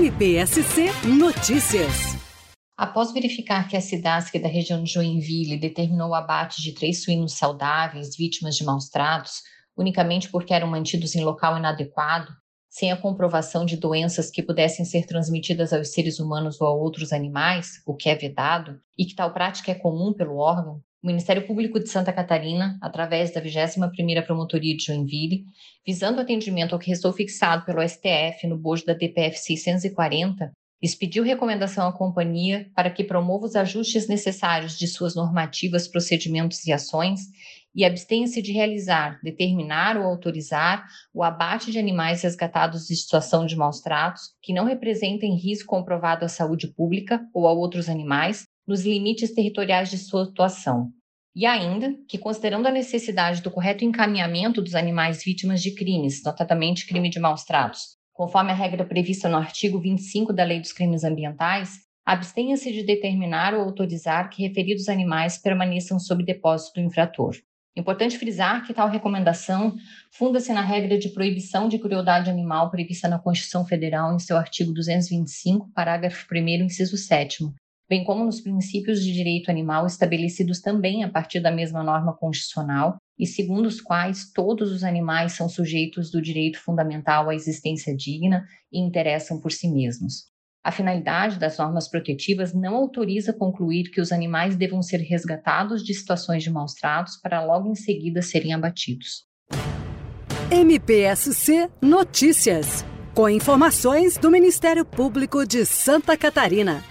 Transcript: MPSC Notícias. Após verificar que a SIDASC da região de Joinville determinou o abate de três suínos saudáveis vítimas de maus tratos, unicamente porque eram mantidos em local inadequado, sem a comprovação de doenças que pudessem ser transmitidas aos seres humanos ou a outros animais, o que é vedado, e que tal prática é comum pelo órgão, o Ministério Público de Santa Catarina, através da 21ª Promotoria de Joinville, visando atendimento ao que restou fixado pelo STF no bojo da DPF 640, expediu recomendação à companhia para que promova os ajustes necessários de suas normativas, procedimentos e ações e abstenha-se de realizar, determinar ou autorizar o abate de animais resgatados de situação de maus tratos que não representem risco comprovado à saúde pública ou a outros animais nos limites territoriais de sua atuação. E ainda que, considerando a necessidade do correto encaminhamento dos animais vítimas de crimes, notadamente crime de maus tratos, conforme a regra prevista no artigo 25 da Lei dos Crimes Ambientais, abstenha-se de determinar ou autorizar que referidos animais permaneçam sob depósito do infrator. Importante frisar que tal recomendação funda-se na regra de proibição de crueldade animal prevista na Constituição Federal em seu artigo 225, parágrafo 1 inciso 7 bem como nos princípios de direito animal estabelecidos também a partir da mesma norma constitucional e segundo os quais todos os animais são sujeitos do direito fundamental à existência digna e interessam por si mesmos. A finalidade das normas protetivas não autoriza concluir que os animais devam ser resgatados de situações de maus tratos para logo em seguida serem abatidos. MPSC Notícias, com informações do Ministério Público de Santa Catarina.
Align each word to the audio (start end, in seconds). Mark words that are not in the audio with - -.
MPSC 0.00 0.86
Notícias. 1.06 2.16
Após 2.74 3.12
verificar 3.12 3.68
que 3.68 3.76
a 3.76 3.82
SIDASC 3.82 4.38
da 4.38 4.48
região 4.48 4.82
de 4.82 4.90
Joinville 4.90 5.58
determinou 5.58 6.08
o 6.08 6.14
abate 6.14 6.62
de 6.62 6.72
três 6.72 7.04
suínos 7.04 7.34
saudáveis 7.34 8.16
vítimas 8.16 8.56
de 8.56 8.64
maus 8.64 8.88
tratos, 8.88 9.42
unicamente 9.76 10.30
porque 10.30 10.54
eram 10.54 10.68
mantidos 10.68 11.14
em 11.14 11.22
local 11.22 11.58
inadequado, 11.58 12.32
sem 12.70 12.90
a 12.90 12.96
comprovação 12.96 13.66
de 13.66 13.76
doenças 13.76 14.30
que 14.30 14.42
pudessem 14.42 14.86
ser 14.86 15.04
transmitidas 15.04 15.70
aos 15.70 15.92
seres 15.92 16.18
humanos 16.18 16.58
ou 16.62 16.66
a 16.66 16.72
outros 16.72 17.12
animais, 17.12 17.82
o 17.84 17.94
que 17.94 18.08
é 18.08 18.14
vedado, 18.14 18.80
e 18.96 19.04
que 19.04 19.14
tal 19.14 19.34
prática 19.34 19.70
é 19.70 19.74
comum 19.74 20.14
pelo 20.14 20.38
órgão, 20.38 20.82
o 21.02 21.06
Ministério 21.06 21.46
Público 21.46 21.80
de 21.80 21.88
Santa 21.88 22.12
Catarina, 22.12 22.78
através 22.80 23.32
da 23.32 23.40
21ª 23.40 24.24
Promotoria 24.24 24.76
de 24.76 24.84
Joinville, 24.84 25.44
visando 25.86 26.20
atendimento 26.20 26.74
ao 26.74 26.78
que 26.78 26.90
restou 26.90 27.12
fixado 27.12 27.64
pelo 27.64 27.86
STF 27.86 28.46
no 28.46 28.58
bojo 28.58 28.84
da 28.84 28.92
DPF 28.92 29.38
640, 29.38 30.52
expediu 30.82 31.24
recomendação 31.24 31.88
à 31.88 31.92
companhia 31.92 32.70
para 32.74 32.90
que 32.90 33.04
promova 33.04 33.46
os 33.46 33.56
ajustes 33.56 34.08
necessários 34.08 34.78
de 34.78 34.86
suas 34.86 35.14
normativas, 35.14 35.88
procedimentos 35.88 36.66
e 36.66 36.72
ações 36.72 37.20
e 37.74 37.84
abstenha-se 37.84 38.42
de 38.42 38.52
realizar, 38.52 39.20
determinar 39.22 39.96
ou 39.96 40.04
autorizar 40.04 40.84
o 41.14 41.22
abate 41.22 41.70
de 41.70 41.78
animais 41.78 42.22
resgatados 42.22 42.86
de 42.86 42.96
situação 42.96 43.46
de 43.46 43.56
maus 43.56 43.80
tratos 43.80 44.34
que 44.42 44.52
não 44.52 44.64
representem 44.64 45.36
risco 45.36 45.68
comprovado 45.68 46.24
à 46.24 46.28
saúde 46.28 46.68
pública 46.68 47.20
ou 47.32 47.46
a 47.46 47.52
outros 47.52 47.88
animais 47.88 48.44
nos 48.70 48.84
limites 48.84 49.34
territoriais 49.34 49.90
de 49.90 49.98
sua 49.98 50.22
atuação. 50.22 50.92
E 51.34 51.44
ainda 51.44 51.92
que, 52.08 52.16
considerando 52.16 52.68
a 52.68 52.70
necessidade 52.70 53.42
do 53.42 53.50
correto 53.50 53.84
encaminhamento 53.84 54.62
dos 54.62 54.76
animais 54.76 55.24
vítimas 55.24 55.60
de 55.60 55.74
crimes, 55.74 56.22
notadamente 56.24 56.86
crime 56.86 57.10
de 57.10 57.18
maus 57.18 57.42
tratos, 57.42 57.96
conforme 58.12 58.52
a 58.52 58.54
regra 58.54 58.84
prevista 58.84 59.28
no 59.28 59.36
artigo 59.36 59.80
25 59.80 60.32
da 60.32 60.44
Lei 60.44 60.60
dos 60.60 60.72
Crimes 60.72 61.02
Ambientais, 61.02 61.80
abstenha-se 62.06 62.72
de 62.72 62.84
determinar 62.84 63.54
ou 63.54 63.62
autorizar 63.62 64.30
que 64.30 64.46
referidos 64.46 64.88
animais 64.88 65.36
permaneçam 65.36 65.98
sob 65.98 66.24
depósito 66.24 66.80
do 66.80 66.86
infrator. 66.86 67.34
Importante 67.76 68.18
frisar 68.18 68.64
que 68.64 68.74
tal 68.74 68.88
recomendação 68.88 69.74
funda-se 70.12 70.52
na 70.52 70.62
regra 70.62 70.96
de 70.96 71.08
proibição 71.08 71.68
de 71.68 71.78
crueldade 71.78 72.30
animal 72.30 72.70
prevista 72.70 73.08
na 73.08 73.18
Constituição 73.18 73.64
Federal 73.64 74.14
em 74.14 74.18
seu 74.20 74.36
artigo 74.36 74.72
225, 74.72 75.70
parágrafo 75.74 76.24
1 76.32 76.64
inciso 76.64 76.96
7 76.96 77.44
bem 77.90 78.04
como 78.04 78.24
nos 78.24 78.40
princípios 78.40 79.02
de 79.02 79.12
direito 79.12 79.50
animal 79.50 79.84
estabelecidos 79.84 80.60
também 80.60 81.02
a 81.02 81.08
partir 81.08 81.40
da 81.40 81.50
mesma 81.50 81.82
norma 81.82 82.16
constitucional 82.16 82.98
e 83.18 83.26
segundo 83.26 83.66
os 83.66 83.80
quais 83.80 84.30
todos 84.32 84.70
os 84.70 84.84
animais 84.84 85.32
são 85.32 85.48
sujeitos 85.48 86.08
do 86.08 86.22
direito 86.22 86.60
fundamental 86.60 87.28
à 87.28 87.34
existência 87.34 87.94
digna 87.94 88.44
e 88.72 88.78
interessam 88.78 89.40
por 89.40 89.50
si 89.50 89.68
mesmos. 89.68 90.30
A 90.62 90.70
finalidade 90.70 91.38
das 91.38 91.58
normas 91.58 91.88
protetivas 91.88 92.54
não 92.54 92.76
autoriza 92.76 93.32
concluir 93.32 93.90
que 93.90 94.00
os 94.00 94.12
animais 94.12 94.54
devam 94.56 94.82
ser 94.82 94.98
resgatados 94.98 95.82
de 95.82 95.92
situações 95.92 96.44
de 96.44 96.50
maus 96.50 96.74
tratos 96.74 97.16
para 97.16 97.44
logo 97.44 97.68
em 97.68 97.74
seguida 97.74 98.22
serem 98.22 98.52
abatidos. 98.52 99.24
MPSC 100.48 101.68
Notícias, 101.80 102.84
com 103.14 103.28
informações 103.28 104.16
do 104.16 104.30
Ministério 104.30 104.84
Público 104.84 105.44
de 105.44 105.64
Santa 105.64 106.16
Catarina. 106.16 106.89